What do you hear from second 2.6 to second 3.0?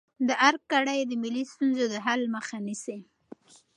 نیسي.